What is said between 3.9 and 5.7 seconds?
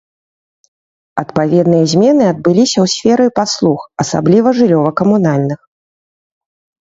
асабліва жыллёва-камунальных.